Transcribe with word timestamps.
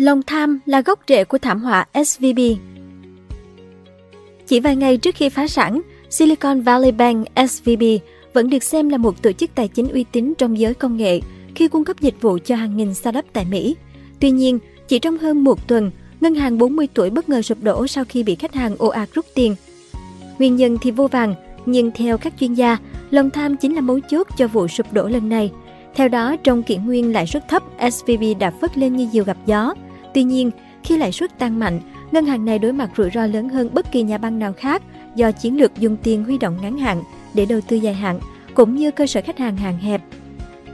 Lòng 0.00 0.22
tham 0.22 0.58
là 0.66 0.80
gốc 0.80 1.00
rễ 1.08 1.24
của 1.24 1.38
thảm 1.38 1.62
họa 1.62 1.86
SVB. 2.04 2.38
Chỉ 4.46 4.60
vài 4.60 4.76
ngày 4.76 4.96
trước 4.96 5.14
khi 5.14 5.28
phá 5.28 5.46
sản, 5.46 5.80
Silicon 6.10 6.60
Valley 6.60 6.92
Bank 6.92 7.26
SVB 7.48 7.82
vẫn 8.32 8.50
được 8.50 8.62
xem 8.62 8.88
là 8.88 8.98
một 8.98 9.22
tổ 9.22 9.32
chức 9.32 9.50
tài 9.54 9.68
chính 9.68 9.88
uy 9.88 10.04
tín 10.12 10.34
trong 10.38 10.58
giới 10.58 10.74
công 10.74 10.96
nghệ 10.96 11.20
khi 11.54 11.68
cung 11.68 11.84
cấp 11.84 12.00
dịch 12.00 12.14
vụ 12.20 12.38
cho 12.44 12.56
hàng 12.56 12.76
nghìn 12.76 12.94
startup 12.94 13.24
tại 13.32 13.44
Mỹ. 13.44 13.76
Tuy 14.20 14.30
nhiên, 14.30 14.58
chỉ 14.88 14.98
trong 14.98 15.18
hơn 15.18 15.44
một 15.44 15.68
tuần, 15.68 15.90
ngân 16.20 16.34
hàng 16.34 16.58
40 16.58 16.88
tuổi 16.94 17.10
bất 17.10 17.28
ngờ 17.28 17.42
sụp 17.42 17.62
đổ 17.62 17.86
sau 17.86 18.04
khi 18.08 18.22
bị 18.22 18.34
khách 18.34 18.54
hàng 18.54 18.76
ồ 18.78 18.88
ạt 18.88 19.08
rút 19.14 19.26
tiền. 19.34 19.54
Nguyên 20.38 20.56
nhân 20.56 20.78
thì 20.82 20.90
vô 20.90 21.06
vàng, 21.06 21.34
nhưng 21.66 21.90
theo 21.90 22.18
các 22.18 22.32
chuyên 22.40 22.54
gia, 22.54 22.76
lòng 23.10 23.30
tham 23.30 23.56
chính 23.56 23.74
là 23.74 23.80
mấu 23.80 24.00
chốt 24.00 24.26
cho 24.36 24.48
vụ 24.48 24.68
sụp 24.68 24.92
đổ 24.92 25.08
lần 25.08 25.28
này. 25.28 25.50
Theo 25.94 26.08
đó, 26.08 26.36
trong 26.44 26.62
kỷ 26.62 26.76
nguyên 26.76 27.12
lãi 27.12 27.26
suất 27.26 27.48
thấp, 27.48 27.62
SVB 27.92 28.22
đã 28.38 28.50
phất 28.60 28.78
lên 28.78 28.96
như 28.96 29.08
diều 29.12 29.24
gặp 29.24 29.36
gió. 29.46 29.74
Tuy 30.14 30.22
nhiên, 30.22 30.50
khi 30.84 30.96
lãi 30.96 31.12
suất 31.12 31.38
tăng 31.38 31.58
mạnh, 31.58 31.80
ngân 32.12 32.26
hàng 32.26 32.44
này 32.44 32.58
đối 32.58 32.72
mặt 32.72 32.90
rủi 32.96 33.10
ro 33.10 33.26
lớn 33.26 33.48
hơn 33.48 33.70
bất 33.72 33.92
kỳ 33.92 34.02
nhà 34.02 34.18
băng 34.18 34.38
nào 34.38 34.52
khác 34.52 34.82
do 35.14 35.32
chiến 35.32 35.60
lược 35.60 35.76
dùng 35.76 35.96
tiền 36.02 36.24
huy 36.24 36.38
động 36.38 36.58
ngắn 36.62 36.78
hạn 36.78 37.02
để 37.34 37.46
đầu 37.46 37.60
tư 37.60 37.76
dài 37.76 37.94
hạn, 37.94 38.20
cũng 38.54 38.76
như 38.76 38.90
cơ 38.90 39.06
sở 39.06 39.20
khách 39.22 39.38
hàng 39.38 39.56
hạn 39.56 39.78
hẹp. 39.78 40.02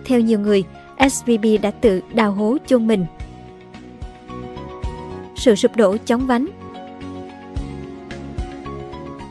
Theo 0.04 0.20
nhiều 0.20 0.40
người, 0.40 0.64
SVB 1.10 1.46
đã 1.62 1.70
tự 1.70 2.00
đào 2.14 2.32
hố 2.32 2.56
chôn 2.66 2.86
mình. 2.86 3.06
Sự 5.36 5.54
sụp 5.54 5.76
đổ 5.76 5.96
chóng 5.96 6.26
vánh 6.26 6.46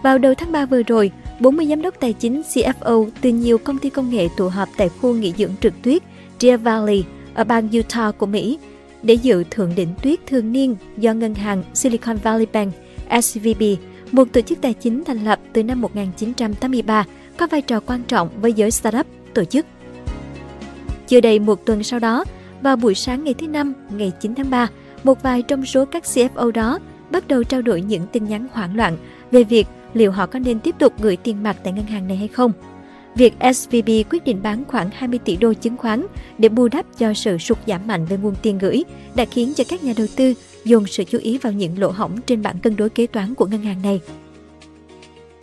Vào 0.03 0.17
đầu 0.17 0.33
tháng 0.33 0.51
3 0.51 0.65
vừa 0.65 0.83
rồi, 0.83 1.11
40 1.39 1.65
giám 1.65 1.81
đốc 1.81 1.99
tài 1.99 2.13
chính 2.13 2.41
CFO 2.41 3.09
từ 3.21 3.29
nhiều 3.29 3.57
công 3.57 3.77
ty 3.77 3.89
công 3.89 4.09
nghệ 4.09 4.27
tụ 4.37 4.47
họp 4.47 4.69
tại 4.77 4.89
khu 4.89 5.13
nghỉ 5.13 5.33
dưỡng 5.37 5.51
trượt 5.61 5.73
tuyết 5.81 6.03
Deer 6.39 6.61
Valley 6.61 7.03
ở 7.33 7.43
bang 7.43 7.69
Utah 7.79 8.17
của 8.17 8.25
Mỹ 8.25 8.57
để 9.05 9.13
dự 9.13 9.43
thượng 9.51 9.75
đỉnh 9.75 9.93
tuyết 10.01 10.19
thường 10.27 10.51
niên 10.51 10.75
do 10.97 11.13
ngân 11.13 11.35
hàng 11.35 11.63
Silicon 11.73 12.17
Valley 12.17 12.45
Bank 12.53 12.73
SVB, 13.21 13.63
một 14.11 14.27
tổ 14.31 14.41
chức 14.41 14.61
tài 14.61 14.73
chính 14.73 15.03
thành 15.03 15.25
lập 15.25 15.39
từ 15.53 15.63
năm 15.63 15.81
1983, 15.81 17.05
có 17.37 17.47
vai 17.47 17.61
trò 17.61 17.79
quan 17.79 18.03
trọng 18.03 18.29
với 18.41 18.53
giới 18.53 18.71
startup 18.71 19.07
tổ 19.33 19.43
chức. 19.43 19.65
Chưa 21.07 21.21
đầy 21.21 21.39
một 21.39 21.65
tuần 21.65 21.83
sau 21.83 21.99
đó, 21.99 22.25
vào 22.61 22.75
buổi 22.75 22.95
sáng 22.95 23.23
ngày 23.23 23.33
thứ 23.33 23.47
Năm, 23.47 23.73
ngày 23.89 24.11
9 24.21 24.35
tháng 24.35 24.49
3, 24.49 24.67
một 25.03 25.23
vài 25.23 25.41
trong 25.41 25.65
số 25.65 25.85
các 25.85 26.03
CFO 26.03 26.51
đó 26.51 26.79
bắt 27.11 27.27
đầu 27.27 27.43
trao 27.43 27.61
đổi 27.61 27.81
những 27.81 28.07
tin 28.11 28.25
nhắn 28.25 28.47
hoảng 28.51 28.75
loạn 28.75 28.97
về 29.31 29.43
việc 29.43 29.67
liệu 29.93 30.11
họ 30.11 30.25
có 30.25 30.39
nên 30.39 30.59
tiếp 30.59 30.75
tục 30.79 30.93
gửi 30.99 31.17
tiền 31.17 31.43
mặt 31.43 31.57
tại 31.63 31.73
ngân 31.73 31.85
hàng 31.85 32.07
này 32.07 32.17
hay 32.17 32.27
không. 32.27 32.51
Việc 33.15 33.33
SVB 33.53 33.89
quyết 34.09 34.25
định 34.25 34.41
bán 34.43 34.63
khoảng 34.67 34.89
20 34.93 35.19
tỷ 35.25 35.35
đô 35.35 35.53
chứng 35.53 35.77
khoán 35.77 36.05
để 36.37 36.49
bù 36.49 36.67
đắp 36.67 36.85
cho 36.97 37.13
sự 37.13 37.37
sụt 37.37 37.57
giảm 37.67 37.87
mạnh 37.87 38.05
về 38.05 38.17
nguồn 38.17 38.35
tiền 38.41 38.57
gửi 38.57 38.83
đã 39.15 39.25
khiến 39.25 39.53
cho 39.55 39.63
các 39.69 39.83
nhà 39.83 39.93
đầu 39.97 40.07
tư 40.15 40.33
dồn 40.65 40.87
sự 40.87 41.03
chú 41.03 41.17
ý 41.17 41.37
vào 41.37 41.53
những 41.53 41.79
lỗ 41.79 41.91
hổng 41.91 42.21
trên 42.21 42.41
bảng 42.41 42.59
cân 42.59 42.75
đối 42.75 42.89
kế 42.89 43.07
toán 43.07 43.35
của 43.35 43.45
ngân 43.45 43.61
hàng 43.61 43.81
này. 43.83 44.01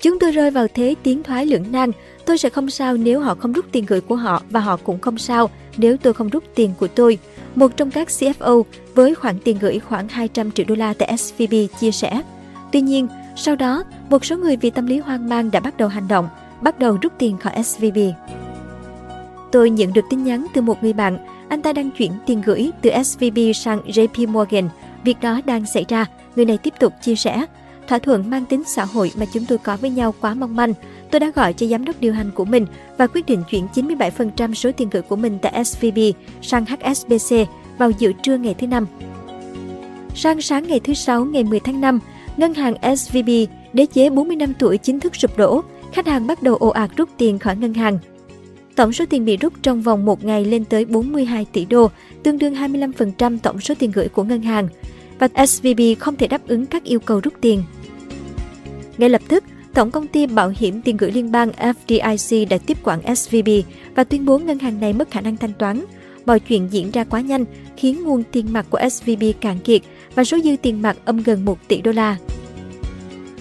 Chúng 0.00 0.18
tôi 0.18 0.32
rơi 0.32 0.50
vào 0.50 0.66
thế 0.74 0.94
tiến 1.02 1.22
thoái 1.22 1.46
lưỡng 1.46 1.72
nan. 1.72 1.90
Tôi 2.26 2.38
sẽ 2.38 2.48
không 2.48 2.70
sao 2.70 2.96
nếu 2.96 3.20
họ 3.20 3.34
không 3.34 3.52
rút 3.52 3.64
tiền 3.72 3.84
gửi 3.88 4.00
của 4.00 4.16
họ 4.16 4.42
và 4.50 4.60
họ 4.60 4.76
cũng 4.76 5.00
không 5.00 5.18
sao 5.18 5.50
nếu 5.76 5.96
tôi 5.96 6.12
không 6.12 6.28
rút 6.28 6.44
tiền 6.54 6.70
của 6.78 6.88
tôi. 6.88 7.18
Một 7.54 7.76
trong 7.76 7.90
các 7.90 8.08
CFO 8.08 8.62
với 8.94 9.14
khoản 9.14 9.38
tiền 9.44 9.58
gửi 9.60 9.78
khoảng 9.78 10.08
200 10.08 10.50
triệu 10.50 10.66
đô 10.68 10.74
la 10.74 10.94
tại 10.94 11.16
SVB 11.16 11.54
chia 11.80 11.90
sẻ. 11.90 12.22
Tuy 12.72 12.80
nhiên, 12.80 13.08
sau 13.36 13.56
đó, 13.56 13.84
một 14.10 14.24
số 14.24 14.36
người 14.36 14.56
vì 14.56 14.70
tâm 14.70 14.86
lý 14.86 14.98
hoang 14.98 15.28
mang 15.28 15.50
đã 15.50 15.60
bắt 15.60 15.76
đầu 15.76 15.88
hành 15.88 16.08
động, 16.08 16.28
bắt 16.62 16.78
đầu 16.78 16.98
rút 17.02 17.12
tiền 17.18 17.38
khỏi 17.38 17.62
SVB. 17.62 17.98
Tôi 19.52 19.70
nhận 19.70 19.92
được 19.92 20.04
tin 20.10 20.24
nhắn 20.24 20.46
từ 20.54 20.60
một 20.60 20.82
người 20.82 20.92
bạn, 20.92 21.18
anh 21.48 21.62
ta 21.62 21.72
đang 21.72 21.90
chuyển 21.90 22.12
tiền 22.26 22.42
gửi 22.44 22.70
từ 22.82 22.90
SVB 23.04 23.38
sang 23.54 23.80
JP 23.86 24.28
Morgan. 24.28 24.68
Việc 25.04 25.20
đó 25.20 25.40
đang 25.44 25.66
xảy 25.66 25.84
ra, 25.88 26.06
người 26.36 26.44
này 26.44 26.58
tiếp 26.58 26.74
tục 26.80 26.92
chia 27.02 27.14
sẻ. 27.14 27.46
Thỏa 27.88 27.98
thuận 27.98 28.30
mang 28.30 28.44
tính 28.44 28.62
xã 28.66 28.84
hội 28.84 29.12
mà 29.18 29.26
chúng 29.32 29.46
tôi 29.46 29.58
có 29.58 29.76
với 29.76 29.90
nhau 29.90 30.14
quá 30.20 30.34
mong 30.34 30.56
manh. 30.56 30.74
Tôi 31.10 31.20
đã 31.20 31.32
gọi 31.34 31.52
cho 31.52 31.66
giám 31.66 31.84
đốc 31.84 32.00
điều 32.00 32.12
hành 32.12 32.30
của 32.30 32.44
mình 32.44 32.66
và 32.98 33.06
quyết 33.06 33.26
định 33.26 33.42
chuyển 33.50 33.66
97% 33.74 34.54
số 34.54 34.70
tiền 34.76 34.90
gửi 34.90 35.02
của 35.02 35.16
mình 35.16 35.38
tại 35.42 35.64
SVB 35.64 35.98
sang 36.42 36.64
HSBC 36.64 37.36
vào 37.78 37.90
giữa 37.90 38.12
trưa 38.22 38.36
ngày 38.36 38.54
thứ 38.54 38.66
năm. 38.66 38.86
Sang 40.14 40.40
sáng 40.40 40.68
ngày 40.68 40.80
thứ 40.80 40.94
Sáu 40.94 41.24
ngày 41.24 41.44
10 41.44 41.60
tháng 41.60 41.80
5, 41.80 42.00
ngân 42.36 42.54
hàng 42.54 42.96
SVB, 42.96 43.28
đế 43.72 43.86
chế 43.86 44.10
40 44.10 44.36
năm 44.36 44.52
tuổi 44.58 44.78
chính 44.78 45.00
thức 45.00 45.16
sụp 45.16 45.38
đổ, 45.38 45.62
khách 45.92 46.06
hàng 46.06 46.26
bắt 46.26 46.42
đầu 46.42 46.56
ồ 46.56 46.68
ạt 46.68 46.90
rút 46.96 47.08
tiền 47.18 47.38
khỏi 47.38 47.56
ngân 47.56 47.74
hàng. 47.74 47.98
Tổng 48.74 48.92
số 48.92 49.04
tiền 49.10 49.24
bị 49.24 49.36
rút 49.36 49.52
trong 49.62 49.82
vòng 49.82 50.04
một 50.04 50.24
ngày 50.24 50.44
lên 50.44 50.64
tới 50.64 50.84
42 50.84 51.46
tỷ 51.52 51.64
đô, 51.64 51.90
tương 52.22 52.38
đương 52.38 52.54
25% 52.54 53.38
tổng 53.42 53.60
số 53.60 53.74
tiền 53.78 53.90
gửi 53.90 54.08
của 54.08 54.24
ngân 54.24 54.42
hàng. 54.42 54.68
Và 55.18 55.46
SVB 55.46 55.80
không 55.98 56.16
thể 56.16 56.26
đáp 56.26 56.46
ứng 56.46 56.66
các 56.66 56.84
yêu 56.84 57.00
cầu 57.00 57.20
rút 57.20 57.34
tiền. 57.40 57.62
Ngay 58.98 59.08
lập 59.08 59.22
tức, 59.28 59.44
Tổng 59.74 59.90
công 59.90 60.06
ty 60.06 60.26
bảo 60.26 60.52
hiểm 60.56 60.82
tiền 60.82 60.96
gửi 60.96 61.12
liên 61.12 61.32
bang 61.32 61.50
FDIC 61.50 62.48
đã 62.48 62.58
tiếp 62.58 62.78
quản 62.82 63.16
SVB 63.16 63.48
và 63.94 64.04
tuyên 64.04 64.24
bố 64.24 64.38
ngân 64.38 64.58
hàng 64.58 64.80
này 64.80 64.92
mất 64.92 65.10
khả 65.10 65.20
năng 65.20 65.36
thanh 65.36 65.52
toán. 65.52 65.84
Mọi 66.26 66.40
chuyện 66.40 66.68
diễn 66.70 66.90
ra 66.90 67.04
quá 67.04 67.20
nhanh, 67.20 67.44
khiến 67.76 68.04
nguồn 68.04 68.22
tiền 68.32 68.52
mặt 68.52 68.66
của 68.70 68.78
SVB 68.90 69.22
cạn 69.40 69.58
kiệt 69.58 69.82
và 70.14 70.24
số 70.24 70.38
dư 70.38 70.56
tiền 70.62 70.82
mặt 70.82 70.96
âm 71.04 71.22
gần 71.22 71.44
1 71.44 71.68
tỷ 71.68 71.80
đô 71.80 71.92
la. 71.92 72.16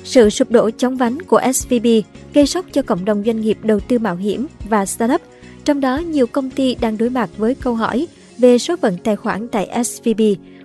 Sự 0.04 0.30
sụp 0.30 0.52
đổ 0.52 0.70
chóng 0.78 0.98
vánh 0.98 1.22
của 1.22 1.42
SVB 1.54 1.88
gây 2.34 2.46
sốc 2.46 2.66
cho 2.72 2.82
cộng 2.82 3.06
đồng 3.06 3.24
doanh 3.26 3.42
nghiệp 3.42 3.58
đầu 3.64 3.80
tư 3.80 4.00
mạo 4.00 4.16
hiểm 4.16 4.48
và 4.70 4.86
startup, 4.86 5.22
trong 5.66 5.82
đó 5.82 5.98
nhiều 5.98 6.28
công 6.28 6.50
ty 6.50 6.76
đang 6.76 6.98
đối 6.98 7.10
mặt 7.10 7.30
với 7.38 7.56
câu 7.56 7.76
hỏi 7.76 8.08
về 8.38 8.58
số 8.58 8.76
phận 8.76 8.98
tài 9.04 9.16
khoản 9.16 9.48
tại 9.48 9.84
SVB 9.84 10.22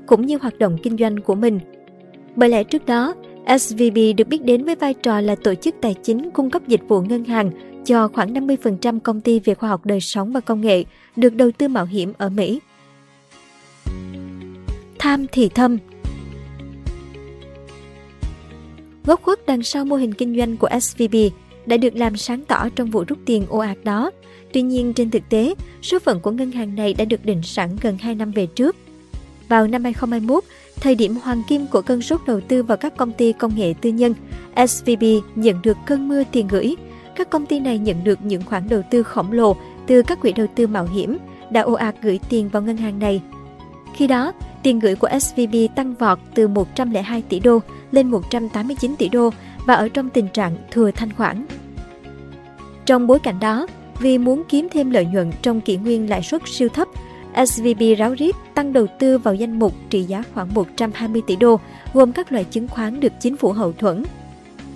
cũng 0.07 0.27
như 0.27 0.39
hoạt 0.39 0.59
động 0.59 0.79
kinh 0.83 0.97
doanh 0.97 1.21
của 1.21 1.35
mình. 1.35 1.61
Bởi 2.37 2.49
lẽ 2.49 2.65
trước 2.65 2.87
đó, 2.87 3.15
SVB 3.59 3.99
được 4.17 4.29
biết 4.29 4.45
đến 4.45 4.65
với 4.65 4.75
vai 4.75 4.95
trò 4.95 5.21
là 5.21 5.35
tổ 5.35 5.55
chức 5.55 5.75
tài 5.81 5.95
chính 5.95 6.31
cung 6.31 6.51
cấp 6.51 6.63
dịch 6.69 6.83
vụ 6.89 7.03
ngân 7.03 7.25
hàng 7.25 7.51
cho 7.85 8.09
khoảng 8.09 8.35
50% 8.35 9.01
công 9.01 9.21
ty 9.21 9.41
về 9.41 9.55
khoa 9.55 9.69
học 9.69 9.87
đời 9.87 10.01
sống 10.01 10.33
và 10.33 10.41
công 10.41 10.61
nghệ 10.61 10.85
được 11.17 11.35
đầu 11.35 11.51
tư 11.59 11.69
mạo 11.69 11.85
hiểm 11.85 12.13
ở 12.19 12.29
Mỹ. 12.29 12.61
Tham 14.99 15.27
thì 15.33 15.49
thâm 15.49 15.79
Gốc 19.07 19.23
khuất 19.23 19.47
đằng 19.47 19.63
sau 19.63 19.85
mô 19.85 19.97
hình 19.97 20.15
kinh 20.15 20.37
doanh 20.37 20.57
của 20.57 20.69
SVB 20.81 21.17
đã 21.67 21.77
được 21.77 21.97
làm 21.97 22.17
sáng 22.17 22.45
tỏ 22.45 22.69
trong 22.77 22.91
vụ 22.91 23.05
rút 23.09 23.19
tiền 23.27 23.47
ồ 23.49 23.59
ạt 23.59 23.77
đó. 23.85 24.11
Tuy 24.53 24.63
nhiên 24.63 24.93
trên 24.93 25.11
thực 25.11 25.23
tế, 25.29 25.55
số 25.83 25.99
phận 25.99 26.21
của 26.21 26.31
ngân 26.31 26.51
hàng 26.51 26.75
này 26.75 26.95
đã 26.95 27.05
được 27.05 27.25
định 27.25 27.43
sẵn 27.43 27.77
gần 27.81 27.99
2 27.99 28.15
năm 28.15 28.31
về 28.31 28.47
trước. 28.47 28.77
Vào 29.49 29.67
năm 29.67 29.85
2021, 29.85 30.45
thời 30.81 30.95
điểm 30.95 31.17
hoàng 31.17 31.43
kim 31.49 31.67
của 31.67 31.83
cơn 31.83 32.03
sốt 32.03 32.21
đầu 32.27 32.41
tư 32.41 32.63
vào 32.63 32.77
các 32.77 32.97
công 32.97 33.13
ty 33.13 33.33
công 33.33 33.57
nghệ 33.57 33.75
tư 33.81 33.91
nhân, 33.91 34.15
SVB 34.69 35.05
nhận 35.35 35.63
được 35.63 35.77
cơn 35.87 36.09
mưa 36.09 36.23
tiền 36.33 36.49
gửi. 36.49 36.77
Các 37.17 37.31
công 37.31 37.47
ty 37.47 37.61
này 37.61 37.79
nhận 37.79 38.05
được 38.05 38.19
những 38.23 38.43
khoản 38.43 38.69
đầu 38.69 38.83
tư 38.91 39.03
khổng 39.03 39.33
lồ 39.33 39.57
từ 39.87 40.03
các 40.03 40.21
quỹ 40.21 40.33
đầu 40.33 40.47
tư 40.55 40.67
mạo 40.67 40.87
hiểm, 40.87 41.17
đã 41.51 41.61
ồ 41.61 41.73
ạt 41.73 41.95
gửi 42.03 42.21
tiền 42.29 42.49
vào 42.49 42.63
ngân 42.63 42.77
hàng 42.77 42.99
này. 42.99 43.23
Khi 43.97 44.07
đó, 44.07 44.33
tiền 44.63 44.79
gửi 44.79 44.95
của 44.95 45.09
SVB 45.21 45.55
tăng 45.75 45.95
vọt 45.95 46.19
từ 46.35 46.49
102 46.49 47.23
tỷ 47.23 47.41
đô 47.41 47.59
lên 47.91 48.11
189 48.11 48.97
tỷ 48.99 49.09
đô 49.09 49.31
và 49.67 49.75
ở 49.75 49.89
trong 49.89 50.11
tình 50.11 50.29
trạng 50.29 50.57
thừa 50.71 50.91
thanh 50.91 51.13
khoản. 51.13 51.47
Trong 52.87 53.07
bối 53.07 53.19
cảnh 53.19 53.41
đó, 53.41 53.67
vì 54.01 54.19
muốn 54.19 54.43
kiếm 54.49 54.69
thêm 54.73 54.91
lợi 54.91 55.07
nhuận 55.07 55.33
trong 55.43 55.61
kỷ 55.61 55.77
nguyên 55.77 56.11
lãi 56.11 56.23
suất 56.23 56.43
siêu 56.47 56.69
thấp, 56.69 56.89
SVB 57.47 57.83
ráo 57.99 58.15
riết 58.15 58.37
tăng 58.55 58.73
đầu 58.73 58.87
tư 58.99 59.19
vào 59.19 59.35
danh 59.35 59.59
mục 59.59 59.75
trị 59.91 60.03
giá 60.03 60.23
khoảng 60.35 60.55
120 60.55 61.23
tỷ 61.27 61.37
đô, 61.37 61.61
gồm 61.95 62.13
các 62.13 62.33
loại 62.33 62.45
chứng 62.45 62.69
khoán 62.69 63.01
được 63.01 63.13
chính 63.21 63.37
phủ 63.37 63.53
hậu 63.53 63.73
thuẫn. 63.73 64.05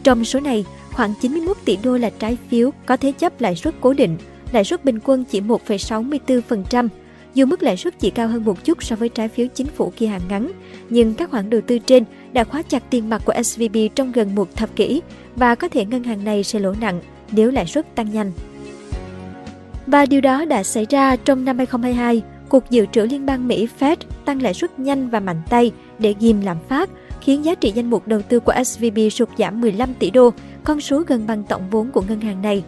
Trong 0.03 0.25
số 0.25 0.41
này, 0.41 0.65
khoảng 0.93 1.15
91 1.21 1.57
tỷ 1.65 1.79
đô 1.83 1.97
là 1.97 2.11
trái 2.19 2.39
phiếu 2.49 2.71
có 2.87 2.97
thế 2.97 3.13
chấp 3.13 3.41
lãi 3.41 3.57
suất 3.57 3.75
cố 3.81 3.93
định, 3.93 4.17
lãi 4.53 4.65
suất 4.65 4.85
bình 4.85 4.99
quân 5.05 5.25
chỉ 5.25 5.41
1,64%, 5.41 6.89
dù 7.35 7.47
mức 7.47 7.63
lãi 7.63 7.77
suất 7.77 7.99
chỉ 7.99 8.11
cao 8.11 8.29
hơn 8.29 8.45
một 8.45 8.65
chút 8.65 8.83
so 8.83 8.97
với 8.97 9.09
trái 9.09 9.29
phiếu 9.29 9.47
chính 9.55 9.67
phủ 9.67 9.93
kỳ 9.97 10.07
hạn 10.07 10.21
ngắn, 10.29 10.53
nhưng 10.91 11.15
các 11.15 11.31
khoản 11.31 11.51
đầu 11.51 11.61
tư 11.67 11.79
trên 11.79 12.05
đã 12.33 12.45
khóa 12.45 12.63
chặt 12.63 12.83
tiền 12.91 13.09
mặt 13.09 13.23
của 13.25 13.35
SVB 13.43 13.77
trong 13.95 14.13
gần 14.13 14.35
một 14.35 14.57
thập 14.57 14.77
kỷ 14.77 15.03
và 15.37 15.55
có 15.55 15.69
thể 15.69 15.85
ngân 15.85 16.05
hàng 16.05 16.25
này 16.25 16.45
sẽ 16.45 16.59
lỗ 16.59 16.75
nặng 16.81 17.01
nếu 17.33 17.51
lãi 17.51 17.67
suất 17.67 17.95
tăng 17.95 18.13
nhanh. 18.13 18.33
Và 19.87 20.07
điều 20.07 20.21
đó 20.21 20.45
đã 20.45 20.63
xảy 20.63 20.87
ra 20.91 21.17
trong 21.17 21.45
năm 21.45 21.59
2022, 21.59 22.23
Cục 22.49 22.71
Dự 22.71 22.87
trữ 22.93 23.03
Liên 23.03 23.27
bang 23.27 23.49
Mỹ 23.49 23.69
Fed 23.79 23.97
tăng 24.25 24.43
lãi 24.43 24.55
suất 24.55 24.79
nhanh 24.79 25.11
và 25.11 25.21
mạnh 25.21 25.43
tay 25.51 25.73
để 25.99 26.15
ghim 26.21 26.41
lạm 26.41 26.57
phát, 26.69 26.91
khiến 27.21 27.45
giá 27.45 27.55
trị 27.55 27.73
danh 27.75 27.91
mục 27.91 28.09
đầu 28.09 28.23
tư 28.23 28.41
của 28.41 28.53
SVB 28.65 28.99
sụt 29.11 29.29
giảm 29.39 29.61
15 29.61 29.95
tỷ 29.95 30.11
đô, 30.11 30.31
con 30.65 30.81
số 30.81 31.03
gần 31.07 31.27
bằng 31.27 31.45
tổng 31.45 31.63
vốn 31.71 31.91
của 31.91 32.03
ngân 32.09 32.21
hàng 32.21 32.43
này. 32.43 32.65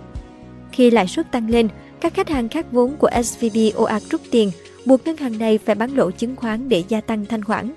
Khi 0.73 0.91
lãi 0.91 1.07
suất 1.07 1.33
tăng 1.33 1.51
lên, 1.51 1.69
các 2.03 2.15
khách 2.15 2.29
hàng 2.29 2.49
khác 2.49 2.67
vốn 2.73 2.97
của 2.97 3.11
SVB 3.25 3.57
ồ 3.75 3.85
ạt 3.85 4.03
rút 4.11 4.21
tiền, 4.31 4.51
buộc 4.85 5.07
ngân 5.07 5.17
hàng 5.17 5.39
này 5.39 5.59
phải 5.59 5.75
bán 5.75 5.95
lỗ 5.95 6.11
chứng 6.11 6.37
khoán 6.37 6.69
để 6.69 6.83
gia 6.89 7.01
tăng 7.01 7.27
thanh 7.27 7.45
khoản. 7.45 7.73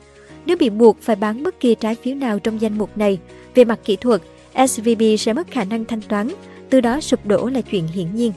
Nếu 0.45 0.57
bị 0.57 0.69
buộc 0.69 1.01
phải 1.01 1.15
bán 1.15 1.43
bất 1.43 1.59
kỳ 1.59 1.75
trái 1.75 1.95
phiếu 1.95 2.15
nào 2.15 2.39
trong 2.39 2.61
danh 2.61 2.77
mục 2.77 2.97
này, 2.97 3.19
về 3.55 3.65
mặt 3.65 3.79
kỹ 3.85 3.95
thuật, 3.95 4.21
SVB 4.67 5.01
sẽ 5.19 5.33
mất 5.33 5.51
khả 5.51 5.63
năng 5.63 5.85
thanh 5.85 6.01
toán, 6.01 6.27
từ 6.69 6.81
đó 6.81 7.01
sụp 7.01 7.25
đổ 7.25 7.47
là 7.47 7.61
chuyện 7.61 7.87
hiển 7.87 8.15
nhiên. 8.15 8.31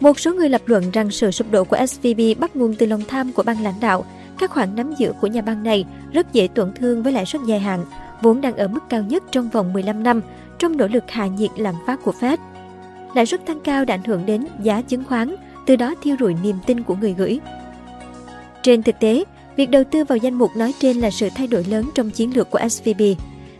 Một 0.00 0.20
số 0.20 0.34
người 0.34 0.48
lập 0.48 0.62
luận 0.66 0.90
rằng 0.90 1.10
sự 1.10 1.30
sụp 1.30 1.50
đổ 1.50 1.64
của 1.64 1.86
SVB 1.86 2.20
bắt 2.38 2.56
nguồn 2.56 2.74
từ 2.74 2.86
lòng 2.86 3.02
tham 3.08 3.32
của 3.32 3.42
ban 3.42 3.62
lãnh 3.62 3.80
đạo. 3.80 4.04
các 4.38 4.50
khoản 4.50 4.76
nắm 4.76 4.94
giữ 4.98 5.12
của 5.20 5.26
nhà 5.26 5.40
băng 5.40 5.62
này 5.62 5.84
rất 6.12 6.32
dễ 6.32 6.48
tổn 6.54 6.72
thương 6.74 7.02
với 7.02 7.12
lãi 7.12 7.26
suất 7.26 7.42
dài 7.46 7.60
hạn, 7.60 7.84
vốn 8.22 8.40
đang 8.40 8.56
ở 8.56 8.68
mức 8.68 8.80
cao 8.88 9.02
nhất 9.02 9.22
trong 9.30 9.48
vòng 9.48 9.72
15 9.72 10.02
năm 10.02 10.20
trong 10.58 10.76
nỗ 10.76 10.86
lực 10.86 11.10
hạ 11.10 11.26
nhiệt 11.26 11.50
lạm 11.56 11.74
phát 11.86 12.02
của 12.02 12.12
Fed. 12.20 12.36
Lãi 13.14 13.26
suất 13.26 13.46
tăng 13.46 13.60
cao 13.60 13.84
đã 13.84 13.94
ảnh 13.94 14.04
hưởng 14.04 14.26
đến 14.26 14.46
giá 14.62 14.82
chứng 14.82 15.04
khoán, 15.04 15.34
từ 15.66 15.76
đó 15.76 15.94
thiêu 16.02 16.16
rụi 16.20 16.34
niềm 16.42 16.56
tin 16.66 16.82
của 16.82 16.94
người 16.94 17.14
gửi. 17.14 17.40
Trên 18.62 18.82
thực 18.82 19.00
tế, 19.00 19.24
việc 19.56 19.70
đầu 19.70 19.84
tư 19.90 20.04
vào 20.04 20.16
danh 20.16 20.34
mục 20.34 20.50
nói 20.56 20.74
trên 20.78 20.96
là 20.96 21.10
sự 21.10 21.28
thay 21.34 21.46
đổi 21.46 21.64
lớn 21.64 21.90
trong 21.94 22.10
chiến 22.10 22.36
lược 22.36 22.50
của 22.50 22.68
SVB. 22.68 23.02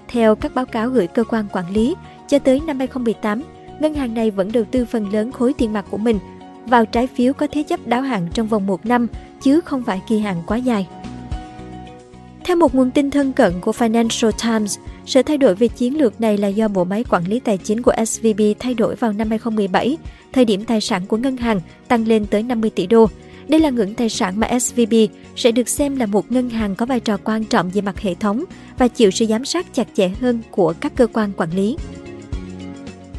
Theo 0.08 0.34
các 0.34 0.54
báo 0.54 0.64
cáo 0.64 0.88
gửi 0.88 1.06
cơ 1.06 1.24
quan 1.24 1.46
quản 1.52 1.70
lý, 1.70 1.94
cho 2.28 2.38
tới 2.38 2.60
năm 2.66 2.78
2018, 2.78 3.42
ngân 3.80 3.94
hàng 3.94 4.14
này 4.14 4.30
vẫn 4.30 4.52
đầu 4.52 4.64
tư 4.70 4.84
phần 4.84 5.12
lớn 5.12 5.32
khối 5.32 5.52
tiền 5.52 5.72
mặt 5.72 5.84
của 5.90 5.98
mình 5.98 6.18
vào 6.66 6.86
trái 6.86 7.06
phiếu 7.06 7.32
có 7.32 7.46
thế 7.52 7.62
chấp 7.62 7.86
đáo 7.86 8.02
hạn 8.02 8.28
trong 8.34 8.46
vòng 8.46 8.66
một 8.66 8.86
năm, 8.86 9.06
chứ 9.42 9.60
không 9.60 9.82
phải 9.82 10.02
kỳ 10.08 10.18
hạn 10.18 10.36
quá 10.46 10.56
dài. 10.56 10.88
Theo 12.44 12.56
một 12.56 12.74
nguồn 12.74 12.90
tin 12.90 13.10
thân 13.10 13.32
cận 13.32 13.60
của 13.60 13.72
Financial 13.72 14.30
Times, 14.30 14.78
sự 15.06 15.22
thay 15.22 15.38
đổi 15.38 15.54
về 15.54 15.68
chiến 15.68 15.98
lược 15.98 16.20
này 16.20 16.38
là 16.38 16.48
do 16.48 16.68
bộ 16.68 16.84
máy 16.84 17.04
quản 17.10 17.24
lý 17.28 17.40
tài 17.40 17.58
chính 17.58 17.82
của 17.82 17.92
SVB 18.06 18.40
thay 18.58 18.74
đổi 18.74 18.94
vào 18.94 19.12
năm 19.12 19.30
2017, 19.30 19.96
thời 20.32 20.44
điểm 20.44 20.64
tài 20.64 20.80
sản 20.80 21.06
của 21.06 21.16
ngân 21.16 21.36
hàng 21.36 21.60
tăng 21.88 22.08
lên 22.08 22.26
tới 22.26 22.42
50 22.42 22.70
tỷ 22.70 22.86
đô. 22.86 23.06
Đây 23.48 23.60
là 23.60 23.70
ngưỡng 23.70 23.94
tài 23.94 24.08
sản 24.08 24.40
mà 24.40 24.58
SVB 24.58 24.94
sẽ 25.36 25.52
được 25.52 25.68
xem 25.68 25.96
là 25.96 26.06
một 26.06 26.32
ngân 26.32 26.50
hàng 26.50 26.74
có 26.74 26.86
vai 26.86 27.00
trò 27.00 27.16
quan 27.24 27.44
trọng 27.44 27.70
về 27.70 27.80
mặt 27.80 28.00
hệ 28.00 28.14
thống 28.14 28.44
và 28.78 28.88
chịu 28.88 29.10
sự 29.10 29.26
giám 29.26 29.44
sát 29.44 29.74
chặt 29.74 29.88
chẽ 29.94 30.08
hơn 30.08 30.42
của 30.50 30.74
các 30.80 30.92
cơ 30.96 31.06
quan 31.06 31.32
quản 31.36 31.50
lý. 31.56 31.76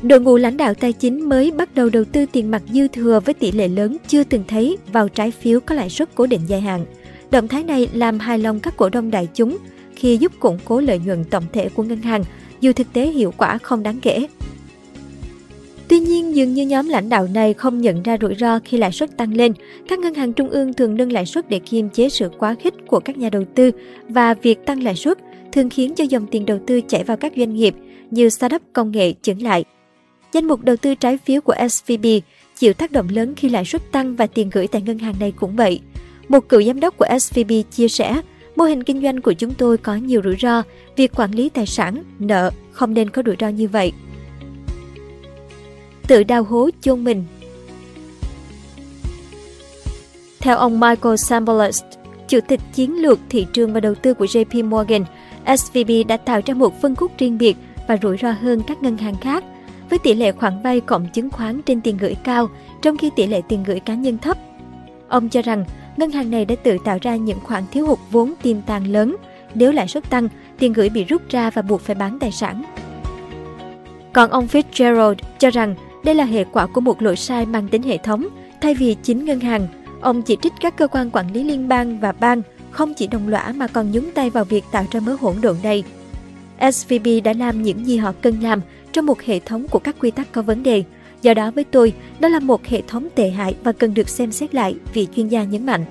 Đội 0.01 0.19
ngũ 0.19 0.37
lãnh 0.37 0.57
đạo 0.57 0.73
tài 0.73 0.93
chính 0.93 1.29
mới 1.29 1.51
bắt 1.51 1.75
đầu 1.75 1.89
đầu 1.89 2.03
tư 2.03 2.25
tiền 2.31 2.51
mặt 2.51 2.61
dư 2.69 2.87
thừa 2.87 3.19
với 3.25 3.33
tỷ 3.33 3.51
lệ 3.51 3.67
lớn 3.67 3.97
chưa 4.07 4.23
từng 4.23 4.43
thấy 4.47 4.77
vào 4.91 5.09
trái 5.09 5.31
phiếu 5.31 5.59
có 5.59 5.75
lãi 5.75 5.89
suất 5.89 6.15
cố 6.15 6.27
định 6.27 6.41
dài 6.47 6.61
hạn. 6.61 6.85
Động 7.31 7.47
thái 7.47 7.63
này 7.63 7.87
làm 7.93 8.19
hài 8.19 8.39
lòng 8.39 8.59
các 8.59 8.77
cổ 8.77 8.89
đông 8.89 9.11
đại 9.11 9.27
chúng 9.33 9.57
khi 9.95 10.17
giúp 10.17 10.31
củng 10.39 10.57
cố 10.65 10.79
lợi 10.79 10.99
nhuận 10.99 11.23
tổng 11.23 11.43
thể 11.53 11.69
của 11.69 11.83
ngân 11.83 12.01
hàng, 12.01 12.23
dù 12.61 12.73
thực 12.73 12.93
tế 12.93 13.07
hiệu 13.07 13.33
quả 13.37 13.57
không 13.57 13.83
đáng 13.83 13.99
kể. 14.01 14.27
Tuy 15.87 15.99
nhiên, 15.99 16.35
dường 16.35 16.53
như 16.53 16.65
nhóm 16.65 16.89
lãnh 16.89 17.09
đạo 17.09 17.27
này 17.33 17.53
không 17.53 17.81
nhận 17.81 18.03
ra 18.03 18.17
rủi 18.21 18.35
ro 18.35 18.59
khi 18.59 18.77
lãi 18.77 18.91
suất 18.91 19.17
tăng 19.17 19.33
lên. 19.33 19.53
Các 19.87 19.99
ngân 19.99 20.13
hàng 20.13 20.33
trung 20.33 20.49
ương 20.49 20.73
thường 20.73 20.95
nâng 20.97 21.11
lãi 21.11 21.25
suất 21.25 21.49
để 21.49 21.59
kiềm 21.59 21.89
chế 21.89 22.09
sự 22.09 22.29
quá 22.37 22.55
khích 22.59 22.73
của 22.87 22.99
các 22.99 23.17
nhà 23.17 23.29
đầu 23.29 23.43
tư 23.55 23.71
và 24.09 24.33
việc 24.33 24.65
tăng 24.65 24.83
lãi 24.83 24.95
suất 24.95 25.17
thường 25.51 25.69
khiến 25.69 25.95
cho 25.95 26.03
dòng 26.03 26.27
tiền 26.27 26.45
đầu 26.45 26.59
tư 26.67 26.81
chảy 26.81 27.03
vào 27.03 27.17
các 27.17 27.33
doanh 27.37 27.53
nghiệp 27.53 27.75
như 28.11 28.29
startup 28.29 28.61
công 28.73 28.91
nghệ 28.91 29.13
chững 29.21 29.41
lại. 29.41 29.65
Danh 30.33 30.45
mục 30.45 30.63
đầu 30.63 30.75
tư 30.77 30.95
trái 30.95 31.17
phiếu 31.17 31.41
của 31.41 31.55
SVB 31.69 32.05
chịu 32.55 32.73
tác 32.73 32.91
động 32.91 33.07
lớn 33.09 33.33
khi 33.35 33.49
lãi 33.49 33.65
suất 33.65 33.91
tăng 33.91 34.15
và 34.15 34.27
tiền 34.27 34.49
gửi 34.49 34.67
tại 34.67 34.81
ngân 34.81 34.99
hàng 34.99 35.15
này 35.19 35.31
cũng 35.31 35.55
vậy. 35.55 35.79
Một 36.29 36.49
cựu 36.49 36.63
giám 36.63 36.79
đốc 36.79 36.97
của 36.97 37.05
SVB 37.19 37.51
chia 37.71 37.87
sẻ, 37.87 38.21
mô 38.55 38.63
hình 38.63 38.83
kinh 38.83 39.01
doanh 39.01 39.21
của 39.21 39.33
chúng 39.33 39.53
tôi 39.53 39.77
có 39.77 39.95
nhiều 39.95 40.21
rủi 40.23 40.35
ro, 40.41 40.63
việc 40.95 41.11
quản 41.15 41.31
lý 41.31 41.49
tài 41.49 41.65
sản, 41.65 42.03
nợ 42.19 42.51
không 42.71 42.93
nên 42.93 43.09
có 43.09 43.21
rủi 43.25 43.35
ro 43.39 43.47
như 43.47 43.67
vậy. 43.67 43.91
Tự 46.07 46.23
đào 46.23 46.43
hố 46.43 46.69
chôn 46.81 47.03
mình 47.03 47.23
Theo 50.39 50.57
ông 50.57 50.79
Michael 50.79 51.15
Sambolus, 51.15 51.83
Chủ 52.27 52.39
tịch 52.47 52.59
chiến 52.73 53.01
lược 53.01 53.19
thị 53.29 53.47
trường 53.53 53.73
và 53.73 53.79
đầu 53.79 53.95
tư 53.95 54.13
của 54.13 54.25
JP 54.25 54.69
Morgan, 54.69 55.05
SVB 55.57 55.91
đã 56.07 56.17
tạo 56.17 56.41
ra 56.45 56.53
một 56.53 56.81
phân 56.81 56.95
khúc 56.95 57.11
riêng 57.17 57.37
biệt 57.37 57.57
và 57.87 57.97
rủi 58.01 58.17
ro 58.17 58.31
hơn 58.31 58.61
các 58.67 58.83
ngân 58.83 58.97
hàng 58.97 59.15
khác 59.21 59.43
với 59.89 59.99
tỷ 59.99 60.13
lệ 60.13 60.31
khoản 60.31 60.61
vay 60.63 60.81
cộng 60.81 61.07
chứng 61.13 61.29
khoán 61.29 61.61
trên 61.61 61.81
tiền 61.81 61.97
gửi 61.97 62.15
cao, 62.23 62.49
trong 62.81 62.97
khi 62.97 63.09
tỷ 63.15 63.27
lệ 63.27 63.41
tiền 63.49 63.63
gửi 63.63 63.79
cá 63.79 63.93
nhân 63.93 64.17
thấp. 64.17 64.37
Ông 65.07 65.29
cho 65.29 65.41
rằng, 65.41 65.65
ngân 65.97 66.11
hàng 66.11 66.31
này 66.31 66.45
đã 66.45 66.55
tự 66.63 66.77
tạo 66.85 66.97
ra 67.01 67.15
những 67.15 67.39
khoản 67.39 67.63
thiếu 67.71 67.87
hụt 67.87 67.99
vốn 68.11 68.33
tiềm 68.41 68.61
tàng 68.61 68.87
lớn. 68.87 69.15
Nếu 69.55 69.71
lãi 69.71 69.87
suất 69.87 70.09
tăng, 70.09 70.27
tiền 70.59 70.73
gửi 70.73 70.89
bị 70.89 71.03
rút 71.03 71.21
ra 71.29 71.49
và 71.49 71.61
buộc 71.61 71.81
phải 71.81 71.95
bán 71.95 72.19
tài 72.19 72.31
sản. 72.31 72.63
Còn 74.13 74.29
ông 74.29 74.47
Fitzgerald 74.51 75.15
cho 75.39 75.49
rằng 75.49 75.75
đây 76.03 76.15
là 76.15 76.25
hệ 76.25 76.43
quả 76.43 76.67
của 76.67 76.81
một 76.81 77.01
lỗi 77.01 77.15
sai 77.15 77.45
mang 77.45 77.67
tính 77.67 77.83
hệ 77.83 77.97
thống, 77.97 78.27
thay 78.61 78.75
vì 78.75 78.95
chính 79.03 79.25
ngân 79.25 79.39
hàng. 79.39 79.67
Ông 80.01 80.21
chỉ 80.21 80.37
trích 80.41 80.53
các 80.61 80.77
cơ 80.77 80.87
quan 80.87 81.09
quản 81.09 81.33
lý 81.33 81.43
liên 81.43 81.67
bang 81.67 81.99
và 81.99 82.11
bang 82.11 82.41
không 82.71 82.93
chỉ 82.93 83.07
đồng 83.07 83.27
lõa 83.27 83.53
mà 83.55 83.67
còn 83.67 83.91
nhúng 83.91 84.11
tay 84.11 84.29
vào 84.29 84.43
việc 84.43 84.63
tạo 84.71 84.85
ra 84.91 84.99
mớ 84.99 85.15
hỗn 85.21 85.35
độn 85.41 85.55
này. 85.63 85.83
SVB 86.71 87.07
đã 87.23 87.33
làm 87.33 87.63
những 87.63 87.87
gì 87.87 87.97
họ 87.97 88.13
cần 88.21 88.41
làm 88.41 88.61
trong 88.91 89.05
một 89.05 89.21
hệ 89.21 89.39
thống 89.39 89.67
của 89.67 89.79
các 89.79 89.95
quy 89.99 90.11
tắc 90.11 90.31
có 90.31 90.41
vấn 90.41 90.63
đề. 90.63 90.83
Do 91.23 91.33
đó 91.33 91.51
với 91.51 91.63
tôi, 91.63 91.93
đó 92.19 92.29
là 92.29 92.39
một 92.39 92.65
hệ 92.65 92.81
thống 92.87 93.07
tệ 93.15 93.29
hại 93.29 93.55
và 93.63 93.71
cần 93.71 93.93
được 93.93 94.09
xem 94.09 94.31
xét 94.31 94.55
lại, 94.55 94.75
vị 94.93 95.07
chuyên 95.15 95.27
gia 95.27 95.43
nhấn 95.43 95.65
mạnh. 95.65 95.85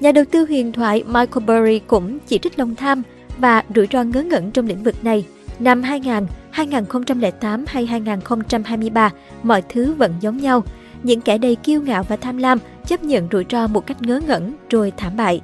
Nhà 0.00 0.12
đầu 0.12 0.24
tư 0.30 0.46
huyền 0.48 0.72
thoại 0.72 1.04
Michael 1.06 1.44
Burry 1.46 1.78
cũng 1.86 2.18
chỉ 2.26 2.38
trích 2.38 2.58
lòng 2.58 2.74
tham 2.74 3.02
và 3.38 3.62
rủi 3.74 3.88
ro 3.92 4.02
ngớ 4.02 4.22
ngẩn 4.22 4.50
trong 4.50 4.66
lĩnh 4.66 4.82
vực 4.82 5.04
này. 5.04 5.26
Năm 5.58 5.82
2000, 5.82 6.26
2008 6.50 7.64
hay 7.68 7.86
2023, 7.86 9.10
mọi 9.42 9.62
thứ 9.68 9.94
vẫn 9.94 10.14
giống 10.20 10.36
nhau. 10.36 10.62
Những 11.02 11.20
kẻ 11.20 11.38
đầy 11.38 11.56
kiêu 11.56 11.82
ngạo 11.82 12.02
và 12.02 12.16
tham 12.16 12.38
lam 12.38 12.58
chấp 12.86 13.04
nhận 13.04 13.28
rủi 13.32 13.44
ro 13.50 13.66
một 13.66 13.86
cách 13.86 14.02
ngớ 14.02 14.20
ngẩn 14.26 14.54
rồi 14.70 14.92
thảm 14.96 15.16
bại. 15.16 15.40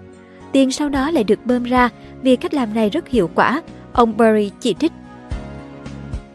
Tiền 0.52 0.73
sau 0.73 0.88
đó 0.88 1.11
lại 1.11 1.25
được 1.25 1.47
bơm 1.47 1.64
ra 1.64 1.88
vì 2.23 2.37
cách 2.37 2.55
làm 2.55 2.75
này 2.75 2.91
rất 2.91 3.08
hiệu 3.08 3.31
quả, 3.35 3.62
ông 3.93 4.17
Burry 4.17 4.50
chỉ 4.61 4.75
trích. 4.75 4.93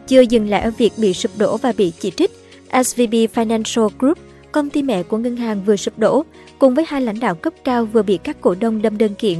Chưa 0.06 0.20
dừng 0.20 0.48
lại 0.48 0.60
ở 0.60 0.70
việc 0.78 0.92
bị 0.96 1.14
sụp 1.14 1.32
đổ 1.38 1.56
và 1.56 1.72
bị 1.76 1.92
chỉ 2.00 2.10
trích, 2.10 2.30
SVB 2.84 3.14
Financial 3.34 3.88
Group, 3.98 4.18
công 4.52 4.70
ty 4.70 4.82
mẹ 4.82 5.02
của 5.02 5.18
ngân 5.18 5.36
hàng 5.36 5.62
vừa 5.64 5.76
sụp 5.76 5.98
đổ, 5.98 6.24
cùng 6.58 6.74
với 6.74 6.84
hai 6.88 7.00
lãnh 7.00 7.20
đạo 7.20 7.34
cấp 7.34 7.52
cao 7.64 7.84
vừa 7.84 8.02
bị 8.02 8.18
các 8.18 8.40
cổ 8.40 8.54
đông 8.60 8.82
đâm 8.82 8.98
đơn 8.98 9.14
kiện. 9.14 9.38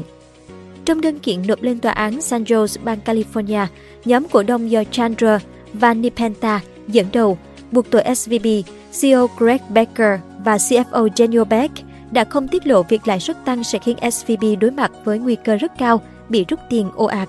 Trong 0.85 1.01
đơn 1.01 1.19
kiện 1.19 1.47
nộp 1.47 1.63
lên 1.63 1.79
tòa 1.79 1.93
án 1.93 2.21
San 2.21 2.45
Jose, 2.45 2.81
bang 2.85 2.99
California, 3.05 3.67
nhóm 4.05 4.29
cổ 4.33 4.43
đông 4.43 4.71
do 4.71 4.85
Chandra 4.91 5.39
và 5.73 5.95
Nipenta 5.95 6.61
dẫn 6.89 7.07
đầu 7.13 7.39
buộc 7.73 7.91
tội 7.91 8.15
SVB, 8.17 8.47
CEO 9.01 9.29
Greg 9.39 9.59
Becker 9.69 10.21
và 10.45 10.57
CFO 10.57 11.09
Daniel 11.17 11.45
Beck 11.45 11.75
đã 12.11 12.25
không 12.25 12.49
tiết 12.49 12.67
lộ 12.67 12.83
việc 12.83 13.09
lãi 13.09 13.21
suất 13.21 13.45
tăng 13.45 13.65
sẽ 13.65 13.79
khiến 13.79 13.97
SVB 14.13 14.45
đối 14.61 14.71
mặt 14.71 14.93
với 15.05 15.19
nguy 15.19 15.37
cơ 15.45 15.57
rất 15.57 15.73
cao 15.79 16.03
bị 16.29 16.45
rút 16.49 16.61
tiền 16.71 16.91
ồ 16.95 17.05
ạt. 17.05 17.29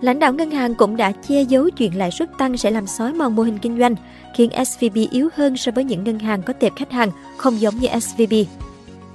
Lãnh 0.00 0.18
đạo 0.18 0.32
ngân 0.32 0.50
hàng 0.50 0.74
cũng 0.74 0.96
đã 0.96 1.12
che 1.12 1.42
giấu 1.42 1.70
chuyện 1.70 1.98
lãi 1.98 2.10
suất 2.10 2.30
tăng 2.38 2.56
sẽ 2.56 2.70
làm 2.70 2.86
xói 2.86 3.12
mòn 3.12 3.36
mô 3.36 3.42
hình 3.42 3.58
kinh 3.58 3.78
doanh, 3.78 3.94
khiến 4.36 4.50
SVB 4.66 4.98
yếu 5.10 5.28
hơn 5.34 5.56
so 5.56 5.72
với 5.72 5.84
những 5.84 6.04
ngân 6.04 6.18
hàng 6.18 6.42
có 6.42 6.52
tệp 6.52 6.76
khách 6.76 6.92
hàng 6.92 7.10
không 7.36 7.60
giống 7.60 7.74
như 7.76 7.88
SVB. 8.00 8.34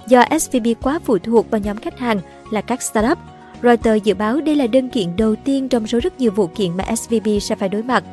Do 0.07 0.23
SVB 0.39 0.67
quá 0.81 0.99
phụ 1.05 1.17
thuộc 1.17 1.51
vào 1.51 1.61
nhóm 1.61 1.77
khách 1.77 1.99
hàng 1.99 2.19
là 2.51 2.61
các 2.61 2.81
startup, 2.81 3.17
Reuters 3.63 4.03
dự 4.03 4.13
báo 4.13 4.41
đây 4.41 4.55
là 4.55 4.67
đơn 4.67 4.89
kiện 4.89 5.15
đầu 5.17 5.35
tiên 5.35 5.69
trong 5.69 5.87
số 5.87 5.99
rất 5.99 6.19
nhiều 6.19 6.31
vụ 6.31 6.47
kiện 6.47 6.77
mà 6.77 6.95
SVB 6.95 7.27
sẽ 7.41 7.55
phải 7.55 7.69
đối 7.69 7.83
mặt. 7.83 8.03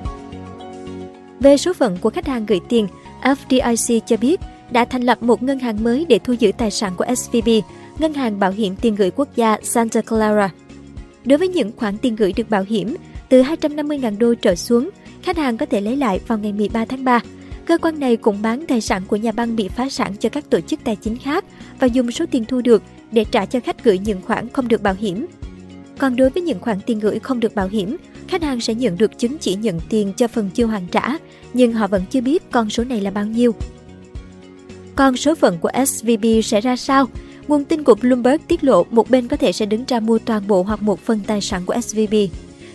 Về 1.40 1.56
số 1.56 1.73
phận 1.73 1.99
của 2.00 2.11
khách 2.11 2.26
hàng 2.26 2.47
gửi 2.47 2.61
tiền, 2.68 2.88
FDIC 3.23 4.00
cho 4.06 4.16
biết 4.16 4.40
đã 4.71 4.85
thành 4.85 5.02
lập 5.02 5.23
một 5.23 5.42
ngân 5.42 5.59
hàng 5.59 5.85
mới 5.85 6.06
để 6.09 6.18
thu 6.18 6.33
giữ 6.33 6.52
tài 6.59 6.71
sản 6.71 6.92
của 6.97 7.04
SVB, 7.16 7.49
Ngân 7.99 8.14
hàng 8.14 8.40
Bảo 8.40 8.50
hiểm 8.50 8.76
Tiền 8.76 8.95
gửi 8.95 9.11
Quốc 9.11 9.28
gia 9.37 9.56
Santa 9.62 10.00
Clara. 10.00 10.50
Đối 11.25 11.39
với 11.39 11.49
những 11.49 11.73
khoản 11.77 11.99
tiền 11.99 12.17
gửi 12.17 12.33
được 12.33 12.50
bảo 12.50 12.65
hiểm 12.69 12.97
từ 13.29 13.43
250.000 13.43 14.19
đô 14.19 14.35
trở 14.35 14.55
xuống, 14.55 14.91
khách 15.23 15.37
hàng 15.37 15.57
có 15.57 15.67
thể 15.67 15.81
lấy 15.81 15.97
lại 15.97 16.21
vào 16.27 16.39
ngày 16.39 16.53
13 16.53 16.85
tháng 16.85 17.05
3. 17.05 17.21
Cơ 17.67 17.79
quan 17.79 18.00
này 18.00 18.17
cũng 18.17 18.43
bán 18.43 18.65
tài 18.69 18.81
sản 18.81 19.03
của 19.07 19.17
nhà 19.17 19.33
băng 19.33 19.57
bị 19.57 19.69
phá 19.69 19.89
sản 19.89 20.17
cho 20.21 20.29
các 20.29 20.50
tổ 20.50 20.61
chức 20.61 20.81
tài 20.85 20.97
chính 20.97 21.17
khác 21.17 21.45
và 21.79 21.87
dùng 21.87 22.11
số 22.11 22.25
tiền 22.31 22.45
thu 22.45 22.61
được 22.61 22.83
để 23.12 23.25
trả 23.25 23.47
cho 23.47 23.61
khách 23.61 23.85
gửi 23.85 23.99
những 23.99 24.23
khoản 24.23 24.49
không 24.49 24.69
được 24.69 24.83
bảo 24.83 24.95
hiểm. 24.99 25.27
Còn 25.99 26.17
đối 26.17 26.31
với 26.31 26.43
những 26.43 26.61
khoản 26.61 26.81
tiền 26.87 27.00
gửi 27.00 27.19
không 27.19 27.41
được 27.41 27.55
bảo 27.55 27.69
hiểm, 27.69 27.97
khách 28.29 28.43
hàng 28.43 28.61
sẽ 28.61 28.75
nhận 28.75 28.99
được 28.99 29.19
chứng 29.19 29.39
chỉ 29.39 29.55
nhận 29.55 29.81
tiền 29.89 30.12
cho 30.17 30.29
phần 30.29 30.50
chưa 30.55 30.67
hoàn 30.67 30.87
trả, 30.87 31.17
nhưng 31.55 31.73
họ 31.73 31.87
vẫn 31.87 32.03
chưa 32.11 32.21
biết 32.21 32.50
con 32.50 32.71
số 32.71 32.85
này 32.85 33.00
là 33.00 33.11
bao 33.11 33.27
nhiêu. 33.27 33.55
Còn 34.97 35.17
số 35.17 35.35
phận 35.35 35.59
của 35.59 35.71
SVB 35.87 36.25
sẽ 36.45 36.61
ra 36.61 36.77
sao? 36.77 37.07
Nguồn 37.50 37.64
tin 37.64 37.83
của 37.83 37.95
Bloomberg 37.95 38.42
tiết 38.49 38.64
lộ 38.64 38.87
một 38.90 39.11
bên 39.11 39.28
có 39.28 39.37
thể 39.37 39.52
sẽ 39.52 39.66
đứng 39.66 39.85
ra 39.88 40.00
mua 40.00 40.19
toàn 40.19 40.47
bộ 40.47 40.62
hoặc 40.62 40.83
một 40.83 41.00
phần 41.00 41.21
tài 41.26 41.40
sản 41.40 41.62
của 41.66 41.80
SVB. 41.80 42.14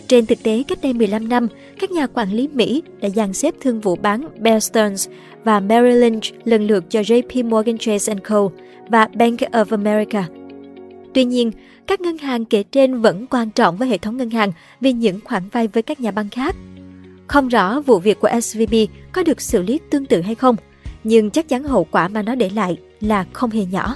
Trên 0.07 0.25
thực 0.25 0.43
tế, 0.43 0.63
cách 0.67 0.79
đây 0.81 0.93
15 0.93 1.29
năm, 1.29 1.47
các 1.79 1.91
nhà 1.91 2.07
quản 2.07 2.31
lý 2.31 2.47
Mỹ 2.47 2.83
đã 3.01 3.09
dàn 3.09 3.33
xếp 3.33 3.53
thương 3.61 3.81
vụ 3.81 3.95
bán 3.95 4.27
Bear 4.39 4.63
Stearns 4.63 5.09
và 5.43 5.59
Merrill 5.59 6.01
Lynch 6.01 6.23
lần 6.43 6.67
lượt 6.67 6.83
cho 6.89 6.99
JP 6.99 7.49
Morgan 7.49 7.77
Chase 7.77 8.15
Co. 8.23 8.49
và 8.89 9.07
Bank 9.13 9.39
of 9.39 9.65
America. 9.69 10.27
Tuy 11.13 11.23
nhiên, 11.23 11.51
các 11.87 12.01
ngân 12.01 12.17
hàng 12.17 12.45
kể 12.45 12.63
trên 12.63 13.01
vẫn 13.01 13.27
quan 13.27 13.51
trọng 13.51 13.77
với 13.77 13.87
hệ 13.87 13.97
thống 13.97 14.17
ngân 14.17 14.29
hàng 14.29 14.51
vì 14.81 14.93
những 14.93 15.19
khoản 15.23 15.49
vay 15.49 15.67
với 15.67 15.83
các 15.83 15.99
nhà 15.99 16.11
băng 16.11 16.29
khác. 16.29 16.55
Không 17.27 17.47
rõ 17.47 17.81
vụ 17.81 17.99
việc 17.99 18.19
của 18.19 18.29
SVB 18.41 18.73
có 19.11 19.23
được 19.23 19.41
xử 19.41 19.61
lý 19.61 19.79
tương 19.89 20.05
tự 20.05 20.21
hay 20.21 20.35
không, 20.35 20.55
nhưng 21.03 21.29
chắc 21.29 21.47
chắn 21.47 21.63
hậu 21.63 21.83
quả 21.91 22.07
mà 22.07 22.21
nó 22.21 22.35
để 22.35 22.49
lại 22.55 22.77
là 23.01 23.25
không 23.33 23.49
hề 23.49 23.65
nhỏ. 23.65 23.95